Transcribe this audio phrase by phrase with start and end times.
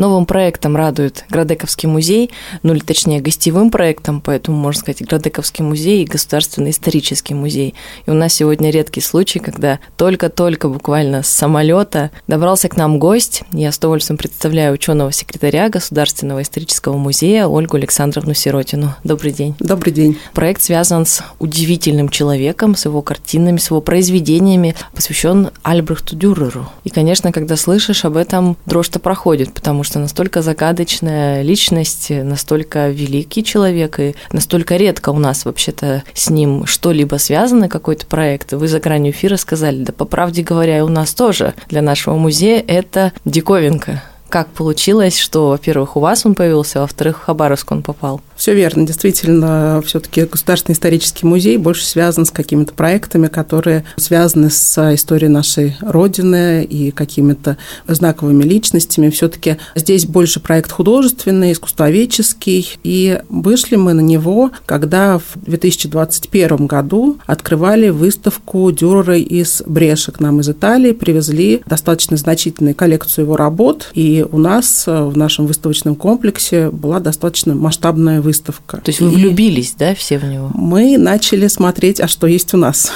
[0.00, 2.30] Новым проектом радует Градековский музей,
[2.62, 7.74] ну или точнее гостевым проектом, поэтому можно сказать Градековский музей и Государственный исторический музей.
[8.06, 13.42] И у нас сегодня редкий случай, когда только-только буквально с самолета добрался к нам гость.
[13.52, 18.94] Я с удовольствием представляю ученого секретаря Государственного исторического музея Ольгу Александровну Сиротину.
[19.04, 19.54] Добрый день.
[19.58, 20.16] Добрый день.
[20.32, 26.70] Проект связан с удивительным человеком, с его картинами, с его произведениями, посвящен Альбрехту Дюреру.
[26.84, 32.90] И, конечно, когда слышишь об этом, дрожь-то проходит, потому что что настолько загадочная личность, настолько
[32.90, 38.52] великий человек, и настолько редко у нас вообще-то с ним что-либо связано, какой-то проект.
[38.52, 42.62] Вы за гранью эфира сказали, да по правде говоря, у нас тоже для нашего музея
[42.64, 44.00] это диковинка.
[44.28, 48.20] Как получилось, что, во-первых, у вас он появился, а во-вторых, в Хабаровск он попал?
[48.40, 48.86] Все верно.
[48.86, 55.76] Действительно, все-таки Государственный исторический музей больше связан с какими-то проектами, которые связаны с историей нашей
[55.82, 59.10] Родины и какими-то знаковыми личностями.
[59.10, 62.78] Все-таки здесь больше проект художественный, искусствоведческий.
[62.82, 70.40] И вышли мы на него, когда в 2021 году открывали выставку Дюрера из Брешек нам
[70.40, 73.90] из Италии, привезли достаточно значительную коллекцию его работ.
[73.92, 78.76] И у нас в нашем выставочном комплексе была достаточно масштабная выставка выставка.
[78.76, 80.50] То есть вы влюбились, да, все в него?
[80.54, 82.92] Мы начали смотреть, а что есть у нас.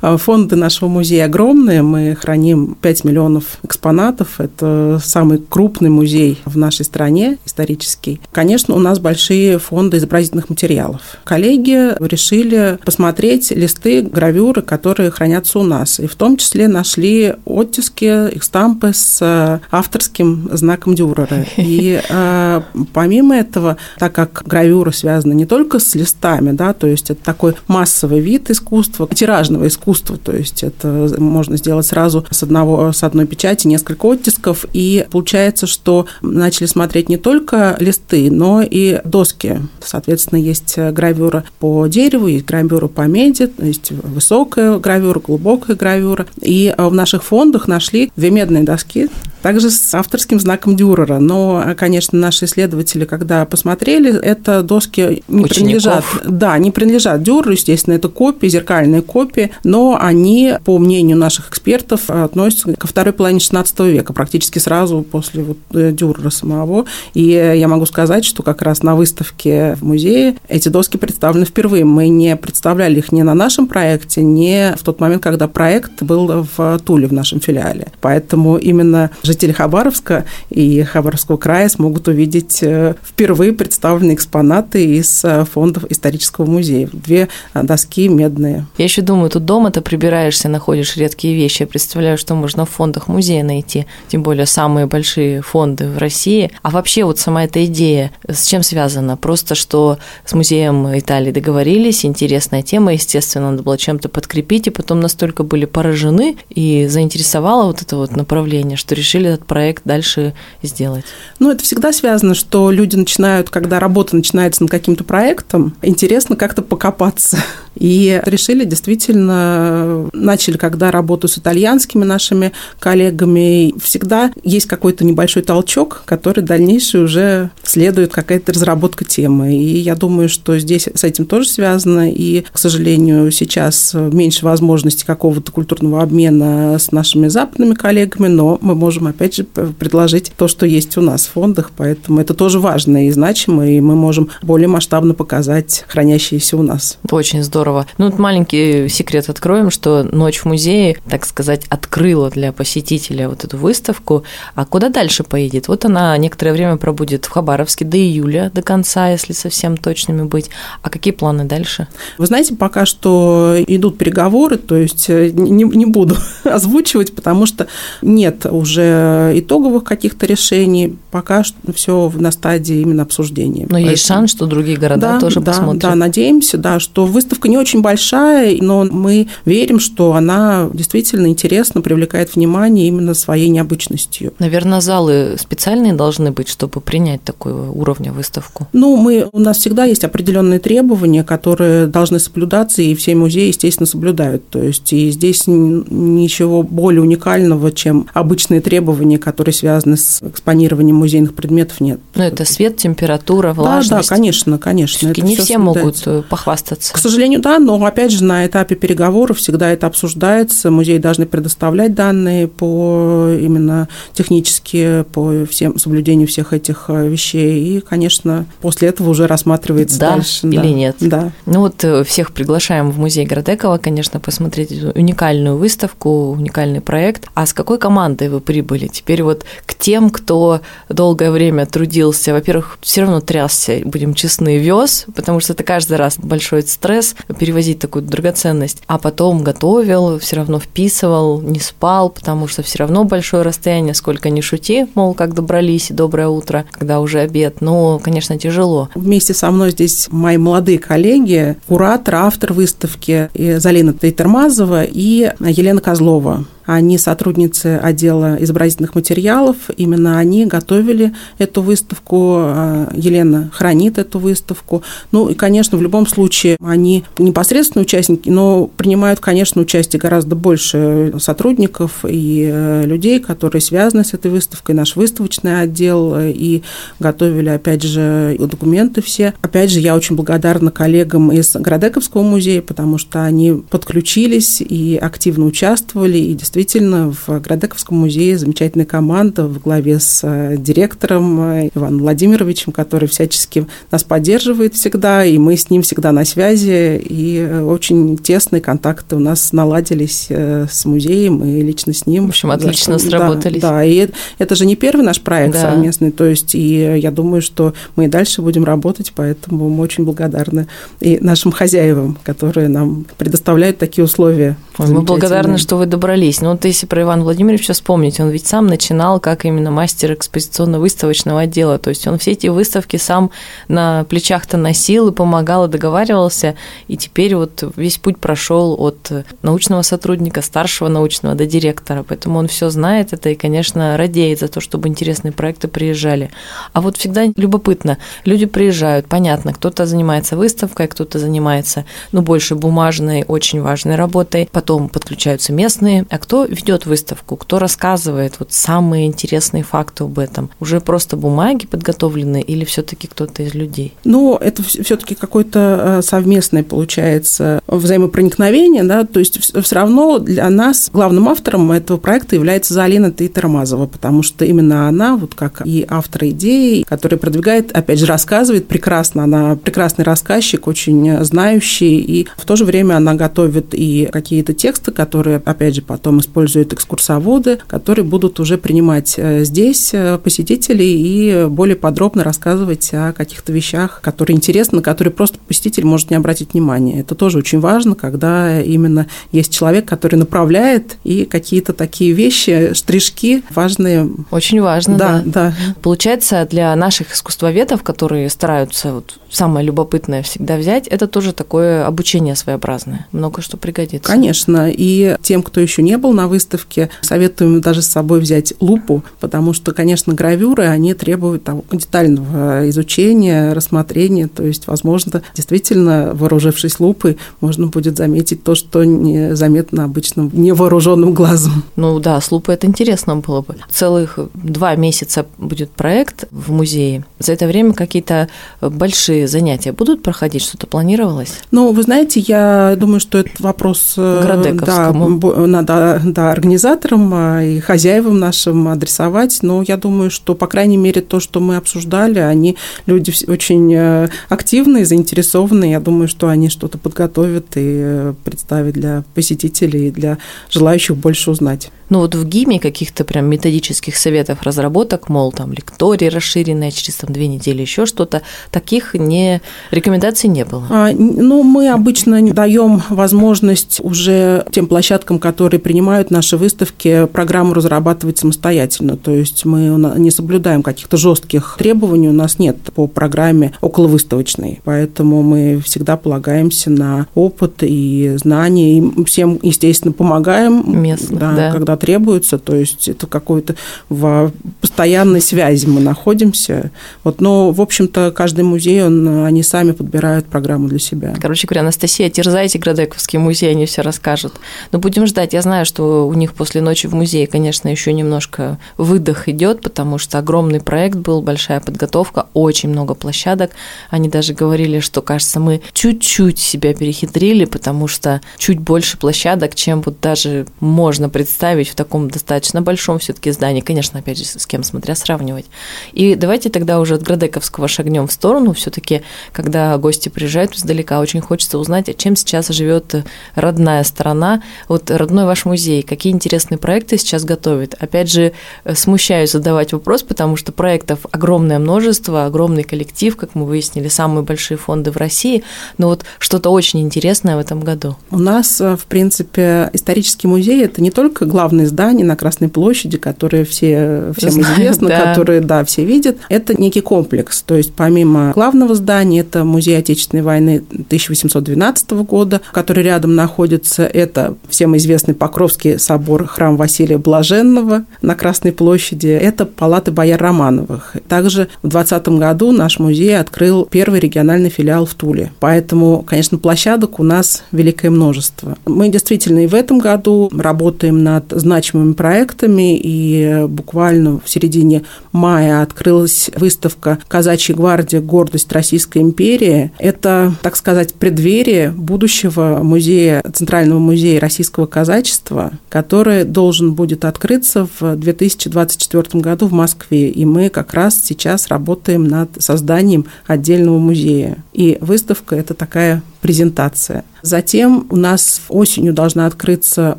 [0.00, 1.82] А фонды нашего музея огромные.
[1.82, 4.40] Мы храним 5 миллионов экспонатов.
[4.40, 8.20] Это самый крупный музей в нашей стране, исторический.
[8.32, 11.00] Конечно, у нас большие фонды изобразительных материалов.
[11.24, 16.00] Коллеги решили посмотреть листы, гравюры, которые хранятся у нас.
[16.00, 21.44] И в том числе нашли оттиски, их стампы с авторским знаком Дюрера.
[21.56, 22.60] И э,
[22.92, 27.54] помимо этого, так как гравюра связана не только с листами, да, то есть это такой
[27.68, 30.16] массовый вид искусства, тиражного искусства, искусства.
[30.16, 34.66] То есть это можно сделать сразу с, одного, с одной печати несколько оттисков.
[34.72, 39.60] И получается, что начали смотреть не только листы, но и доски.
[39.84, 46.26] Соответственно, есть гравюра по дереву, есть гравюра по меди, то есть высокая гравюра, глубокая гравюра.
[46.40, 49.08] И в наших фондах нашли две медные доски,
[49.46, 51.20] также с авторским знаком Дюрера.
[51.20, 55.50] Но, конечно, наши исследователи, когда посмотрели, это доски не Учеников.
[55.54, 56.04] принадлежат.
[56.24, 62.10] Да, не принадлежат Дюреру, естественно, это копии, зеркальные копии, но они, по мнению наших экспертов,
[62.10, 66.86] относятся ко второй половине XVI века, практически сразу после вот э, Дюрера самого.
[67.14, 71.84] И я могу сказать, что как раз на выставке в музее эти доски представлены впервые.
[71.84, 76.48] Мы не представляли их ни на нашем проекте, ни в тот момент, когда проект был
[76.56, 77.92] в Туле, в нашем филиале.
[78.00, 85.44] Поэтому именно жители Хабаровска и Хабаровского края смогут увидеть э, впервые представленные экспонаты из э,
[85.44, 86.88] фондов исторического музея.
[86.90, 88.66] Две э, доски медные.
[88.78, 91.62] Я еще думаю, тут дома ты прибираешься, находишь редкие вещи.
[91.62, 96.50] Я представляю, что можно в фондах музея найти, тем более самые большие фонды в России.
[96.62, 99.18] А вообще вот сама эта идея с чем связана?
[99.18, 105.00] Просто что с музеем Италии договорились, интересная тема, естественно, надо было чем-то подкрепить, и потом
[105.00, 110.34] настолько были поражены и заинтересовало вот это вот направление, что решили решили этот проект дальше
[110.62, 111.04] сделать?
[111.38, 116.62] Ну, это всегда связано, что люди начинают, когда работа начинается над каким-то проектом, интересно как-то
[116.62, 117.38] покопаться.
[117.78, 126.02] И решили действительно, начали, когда работу с итальянскими нашими коллегами, всегда есть какой-то небольшой толчок,
[126.06, 129.54] который дальнейший уже следует какая-то разработка темы.
[129.54, 132.10] И я думаю, что здесь с этим тоже связано.
[132.10, 138.74] И, к сожалению, сейчас меньше возможностей какого-то культурного обмена с нашими западными коллегами, но мы
[138.74, 143.06] можем, опять же, предложить то, что есть у нас в фондах, поэтому это тоже важно
[143.06, 146.98] и значимо, и мы можем более масштабно показать хранящиеся у нас.
[147.10, 147.86] Очень здорово.
[147.98, 153.44] Ну, вот маленький секрет откроем, что «Ночь в музее», так сказать, открыла для посетителя вот
[153.44, 154.24] эту выставку.
[154.54, 155.68] А куда дальше поедет?
[155.68, 160.50] Вот она некоторое время пробудет в Хабаровске до июля, до конца, если совсем точными быть.
[160.82, 161.88] А какие планы дальше?
[162.18, 167.66] Вы знаете, пока что идут переговоры, то есть э, не, не буду озвучивать, потому что
[168.02, 168.95] нет уже
[169.34, 173.62] итоговых каких-то решений, пока что все на стадии именно обсуждения.
[173.62, 173.90] Но Поэтому...
[173.90, 175.82] есть шанс, что другие города да, тоже да, посмотрят.
[175.82, 181.80] Да, надеемся, да, что выставка не очень большая, но мы верим, что она действительно интересно
[181.80, 184.32] привлекает внимание именно своей необычностью.
[184.38, 188.68] Наверное, залы специальные должны быть, чтобы принять такого уровня выставку?
[188.72, 193.86] Ну, мы, у нас всегда есть определенные требования, которые должны соблюдаться, и все музеи, естественно,
[193.86, 194.48] соблюдают.
[194.48, 198.85] То есть и здесь ничего более уникального, чем обычные требования,
[199.18, 202.00] которые связаны с экспонированием музейных предметов, нет.
[202.14, 203.90] Но это свет, температура, влажность.
[203.90, 205.08] Да, да, конечно, конечно.
[205.08, 206.92] Это не все, все могут похвастаться.
[206.92, 210.70] К сожалению, да, но опять же на этапе переговоров всегда это обсуждается.
[210.70, 217.76] Музеи должны предоставлять данные по именно технически, по всем соблюдению всех этих э, вещей.
[217.76, 220.46] И, конечно, после этого уже рассматривается да дальше.
[220.46, 220.68] Или да.
[220.68, 220.96] нет.
[221.00, 221.32] Да.
[221.46, 227.28] Ну вот э, всех приглашаем в музей Градекова, конечно, посмотреть уникальную выставку, уникальный проект.
[227.34, 228.75] А с какой командой вы прибыли?
[228.84, 235.06] Теперь вот к тем, кто долгое время трудился, во-первых, все равно трясся, будем честны, вез,
[235.14, 240.60] потому что это каждый раз большой стресс перевозить такую драгоценность, а потом готовил, все равно
[240.60, 245.90] вписывал, не спал, потому что все равно большое расстояние, сколько ни шути, мол, как добрались,
[245.90, 248.88] и доброе утро, когда уже обед, но, конечно, тяжело.
[248.94, 256.44] Вместе со мной здесь мои молодые коллеги, куратор, автор выставки Залина Тейтермазова и Елена Козлова.
[256.66, 259.56] Они сотрудницы отдела изобразительных материалов.
[259.76, 262.34] Именно они готовили эту выставку.
[262.38, 264.82] А, Елена хранит эту выставку.
[265.12, 271.14] Ну и, конечно, в любом случае они непосредственно участники, но принимают, конечно, участие гораздо больше
[271.18, 274.74] сотрудников и э, людей, которые связаны с этой выставкой.
[274.74, 276.62] Наш выставочный отдел э, и
[276.98, 279.34] готовили, опять же, документы все.
[279.42, 285.46] Опять же, я очень благодарна коллегам из Градековского музея, потому что они подключились и активно
[285.46, 291.70] участвовали, и действительно действительно в Градековском музее замечательная команда в главе с э, директором э,
[291.74, 297.38] Иваном Владимировичем, который всячески нас поддерживает всегда, и мы с ним всегда на связи, и
[297.38, 302.26] э, очень тесные контакты у нас наладились с музеем и лично с ним.
[302.26, 303.60] В общем, отлично что, сработались.
[303.60, 304.08] Да, да, и
[304.38, 305.72] это же не первый наш проект да.
[305.72, 310.04] совместный, то есть и я думаю, что мы и дальше будем работать, поэтому мы очень
[310.04, 310.68] благодарны
[311.00, 314.56] и нашим хозяевам, которые нам предоставляют такие условия.
[314.78, 318.68] Мы благодарны, что вы добрались ну вот если про Ивана Владимировича вспомнить, он ведь сам
[318.68, 323.32] начинал как именно мастер экспозиционно-выставочного отдела, то есть он все эти выставки сам
[323.66, 326.54] на плечах-то носил и помогал, и договаривался,
[326.86, 329.10] и теперь вот весь путь прошел от
[329.42, 334.46] научного сотрудника, старшего научного до директора, поэтому он все знает это и, конечно, радеет за
[334.46, 336.30] то, чтобы интересные проекты приезжали.
[336.72, 343.24] А вот всегда любопытно, люди приезжают, понятно, кто-то занимается выставкой, кто-то занимается, ну, больше бумажной,
[343.26, 349.06] очень важной работой, потом подключаются местные, а кто кто ведет выставку, кто рассказывает вот самые
[349.06, 350.50] интересные факты об этом?
[350.60, 353.94] Уже просто бумаги подготовлены или все-таки кто-то из людей?
[354.04, 360.90] Ну, это все-таки какое-то э, совместное получается взаимопроникновение, да, то есть все равно для нас
[360.92, 366.26] главным автором этого проекта является Залина Тейтермазова, потому что именно она, вот как и автор
[366.26, 372.56] идеи, который продвигает, опять же, рассказывает прекрасно, она прекрасный рассказчик, очень знающий, и в то
[372.56, 378.40] же время она готовит и какие-то тексты, которые, опять же, потом используют экскурсоводы, которые будут
[378.40, 384.76] уже принимать э, здесь э, посетителей и более подробно рассказывать о каких-то вещах, которые интересны,
[384.76, 387.00] на которые просто посетитель может не обратить внимания.
[387.00, 393.42] Это тоже очень важно, когда именно есть человек, который направляет, и какие-то такие вещи, штришки
[393.54, 394.10] важные.
[394.30, 395.22] Очень важно, да.
[395.24, 395.32] да.
[395.50, 395.54] да.
[395.82, 402.34] Получается, для наших искусствоведов, которые стараются вот самое любопытное всегда взять, это тоже такое обучение
[402.34, 403.06] своеобразное.
[403.12, 404.10] Много что пригодится.
[404.10, 404.70] Конечно.
[404.70, 409.52] И тем, кто еще не был на выставке, советуем даже с собой взять лупу, потому
[409.52, 414.28] что, конечно, гравюры, они требуют там, детального изучения, рассмотрения.
[414.28, 421.14] То есть, возможно, действительно, вооружившись лупой, можно будет заметить то, что не заметно обычным невооруженным
[421.14, 421.64] глазом.
[421.76, 423.56] Ну да, с лупой это интересно было бы.
[423.70, 427.04] Целых два месяца будет проект в музее.
[427.18, 428.28] За это время какие-то
[428.60, 430.42] большие занятия будут проходить?
[430.42, 431.40] Что-то планировалось?
[431.50, 437.60] Ну, вы знаете, я думаю, что этот вопрос э, да, надо да, организаторам а, и
[437.60, 442.56] хозяевам нашим адресовать, но я думаю, что, по крайней мере, то, что мы обсуждали, они
[442.86, 445.72] люди очень э, активные, заинтересованные.
[445.72, 450.18] Я думаю, что они что-то подготовят и э, представят для посетителей и для
[450.50, 451.70] желающих больше узнать.
[451.88, 457.12] Ну вот в ГИМе каких-то прям методических советов, разработок, мол, там лектории расширенные через там
[457.12, 459.40] две недели, еще что-то, таких не
[459.70, 460.66] рекомендаций не было.
[460.70, 468.18] А, ну, мы обычно даем возможность уже тем площадкам, которые принимают наши выставки, программу разрабатывать
[468.18, 468.96] самостоятельно.
[468.96, 475.22] То есть мы не соблюдаем каких-то жестких требований, у нас нет по программе околовыставочной, поэтому
[475.22, 480.64] мы всегда полагаемся на опыт и знания, и всем, естественно, помогаем.
[480.66, 481.52] Местных, да, да.
[481.52, 483.54] когда требуется, то есть это какой-то
[483.88, 486.70] в постоянной связи мы находимся.
[487.04, 491.14] Вот, но, в общем-то, каждый музей, он, они сами подбирают программу для себя.
[491.20, 494.34] Короче говоря, Анастасия, терзайте Градековский музей, они все расскажут.
[494.72, 495.32] Но будем ждать.
[495.32, 499.98] Я знаю, что у них после ночи в музее, конечно, еще немножко выдох идет, потому
[499.98, 503.52] что огромный проект был, большая подготовка, очень много площадок.
[503.90, 509.82] Они даже говорили, что, кажется, мы чуть-чуть себя перехитрили, потому что чуть больше площадок, чем
[509.82, 513.60] вот даже можно представить в таком достаточно большом все-таки здании.
[513.60, 515.46] Конечно, опять же, с кем смотря сравнивать.
[515.92, 518.52] И давайте тогда уже от Градековского шагнем в сторону.
[518.52, 523.04] Все-таки, когда гости приезжают издалека, очень хочется узнать, а чем сейчас живет
[523.34, 524.42] родная страна.
[524.68, 527.74] Вот родной ваш музей, какие интересные проекты сейчас готовит?
[527.78, 528.32] Опять же,
[528.74, 534.58] смущаюсь задавать вопрос, потому что проектов огромное множество, огромный коллектив, как мы выяснили, самые большие
[534.58, 535.44] фонды в России.
[535.78, 537.96] Но вот что-то очень интересное в этом году.
[538.10, 541.24] У нас, в принципе, исторический музей– это не только
[541.56, 545.14] главное здание на Красной площади, которое все, всем Знают, известно, да.
[545.14, 546.18] которое, да, все видят.
[546.28, 547.42] Это некий комплекс.
[547.42, 553.84] То есть помимо главного здания, это музей Отечественной войны 1812 года, который рядом находится.
[553.84, 559.08] Это всем известный Покровский собор, храм Василия Блаженного на Красной площади.
[559.08, 560.96] Это палаты бояр Романовых.
[561.08, 565.32] Также в 2020 году наш музей открыл первый региональный филиал в Туле.
[565.40, 568.58] Поэтому, конечно, площадок у нас великое множество.
[568.66, 575.62] Мы действительно и в этом году работаем над значимыми проектами, и буквально в середине мая
[575.62, 578.00] открылась выставка «Казачья гвардия.
[578.00, 579.70] Гордость Российской империи».
[579.78, 587.96] Это, так сказать, преддверие будущего музея, Центрального музея российского казачества, который должен будет открыться в
[587.96, 590.10] 2024 году в Москве.
[590.10, 594.38] И мы как раз сейчас работаем над созданием отдельного музея.
[594.52, 597.04] И выставка– это такая презентация.
[597.22, 599.98] Затем у нас осенью должна открыться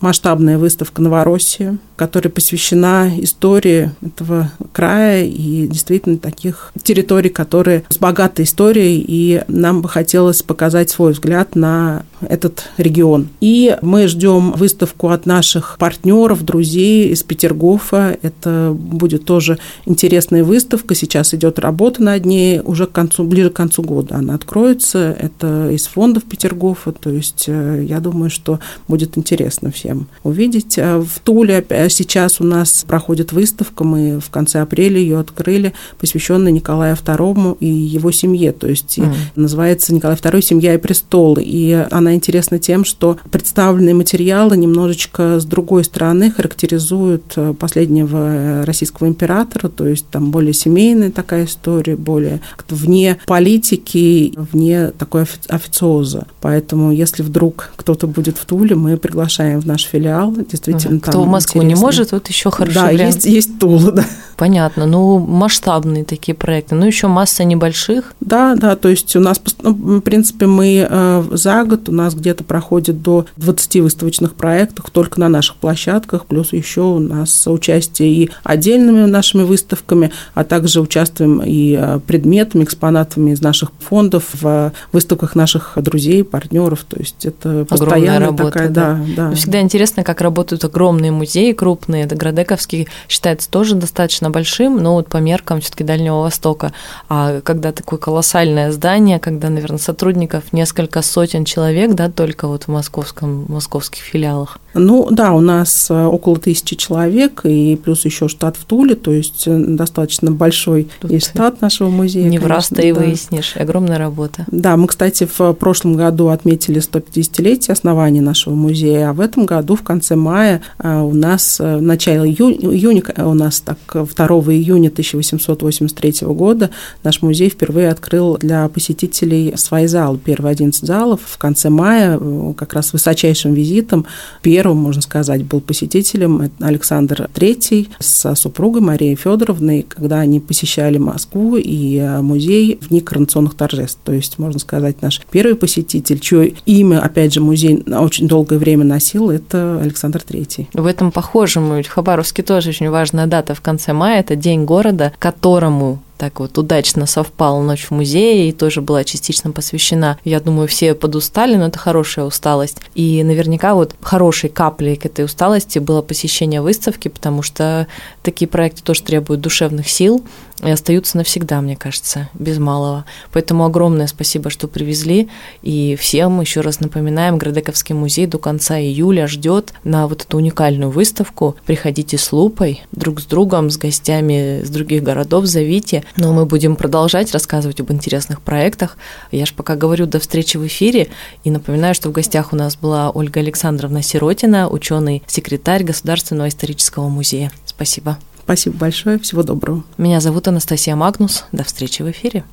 [0.00, 8.44] масштабная выставка «Новороссия», которая посвящена истории этого края и действительно таких территорий, которые с богатой
[8.44, 13.28] историей, и нам бы хотелось показать свой взгляд на этот регион.
[13.40, 18.16] И мы ждем выставку от наших партнеров, друзей из Петергофа.
[18.22, 20.94] Это будет тоже интересная выставка.
[20.94, 22.60] Сейчас идет работа над ней.
[22.60, 25.16] Уже к концу, ближе к концу года она откроется.
[25.18, 26.92] Это из фондов Петергофа.
[26.92, 30.78] То есть э, я думаю, что будет интересно всем увидеть.
[30.78, 33.84] А в Туле сейчас у нас проходит выставка.
[33.84, 38.52] Мы в конце апреля ее открыли, посвященная Николаю II и его семье.
[38.52, 39.14] То есть mm.
[39.36, 41.38] называется Николай II «Семья и престол».
[41.40, 48.64] И она интересна тем, что представленные материалы немножечко с другой стороны характеризуют э, последнего э,
[48.64, 56.26] российского императора, то есть там более семейная такая история, более вне политики, вне такой официоза.
[56.40, 60.34] Поэтому, если вдруг кто-то будет в Туле, мы приглашаем в наш филиал.
[60.34, 62.74] Действительно, Кто в Москву не может, вот еще хорошо.
[62.80, 64.04] Да, есть, есть Тула, да.
[64.36, 64.86] Понятно.
[64.86, 66.74] Ну, масштабные такие проекты.
[66.74, 68.14] Ну, еще масса небольших.
[68.20, 72.14] Да, да, то есть у нас, ну, в принципе, мы э, за год, у нас
[72.14, 78.10] где-то проходит до 20 выставочных проектов только на наших площадках, плюс еще у нас участие
[78.10, 84.72] и отдельными нашими выставками, а также участвуем и э, предметами, экспонатами из наших фондов в
[84.92, 86.84] выставках наших друзей, партнеров.
[86.88, 89.00] То есть это постоянная работа, такая, да.
[89.16, 89.34] да, да.
[89.34, 92.04] Всегда интересно, как работают огромные музеи крупные.
[92.04, 96.72] Это Градековский считается тоже достаточно достаточно большим, но вот по меркам все-таки Дальнего Востока.
[97.08, 102.68] А когда такое колоссальное здание, когда, наверное, сотрудников несколько сотен человек, да, только вот в
[102.68, 104.58] московском, в московских филиалах.
[104.74, 109.10] Ну да, у нас э, около тысячи человек, и плюс еще штат в Туле, то
[109.10, 112.28] есть э, достаточно большой Тут есть штат нашего музея.
[112.28, 113.00] Не в раз ты и да.
[113.00, 114.44] выяснишь, огромная работа.
[114.48, 119.76] Да, мы, кстати, в прошлом году отметили 150-летие основания нашего музея, а в этом году,
[119.76, 123.78] в конце мая, э, у нас, в начале июня, у нас так
[124.16, 126.70] 2 июня 1883 года
[127.02, 131.20] наш музей впервые открыл для посетителей свои залы, первые 11 залов.
[131.24, 132.18] В конце мая,
[132.56, 134.06] как раз высочайшим визитом,
[134.42, 141.56] первым можно сказать, был посетителем Александр III со супругой Марией Федоровной, когда они посещали Москву
[141.56, 143.98] и э, музей в дни коронационных торжеств.
[144.04, 148.84] То есть, можно сказать, наш первый посетитель, чье имя, опять же, музей очень долгое время
[148.84, 150.68] носил, это Александр III.
[150.72, 155.12] В этом похожем, в Хабаровске тоже очень важная дата в конце мая, это День города,
[155.18, 160.16] которому так вот удачно совпала ночь в музее и тоже была частично посвящена.
[160.24, 162.78] Я думаю, все подустали, но это хорошая усталость.
[162.94, 167.86] И наверняка вот хорошей каплей к этой усталости было посещение выставки, потому что
[168.22, 170.24] такие проекты тоже требуют душевных сил.
[170.62, 173.04] И остаются навсегда, мне кажется, без малого.
[173.32, 175.28] Поэтому огромное спасибо, что привезли.
[175.62, 180.90] И всем еще раз напоминаем, Градековский музей до конца июля ждет на вот эту уникальную
[180.90, 181.56] выставку.
[181.66, 186.04] Приходите с лупой, друг с другом, с гостями с других городов, зовите.
[186.16, 188.96] Но мы будем продолжать рассказывать об интересных проектах.
[189.30, 191.08] Я же пока говорю до встречи в эфире.
[191.44, 197.52] И напоминаю, что в гостях у нас была Ольга Александровна Сиротина, ученый-секретарь Государственного исторического музея.
[197.66, 198.18] Спасибо.
[198.46, 199.82] Спасибо большое, всего доброго.
[199.98, 201.46] Меня зовут Анастасия Магнус.
[201.50, 202.44] До встречи в эфире.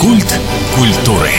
[0.00, 0.40] Культ
[0.74, 1.32] культуры.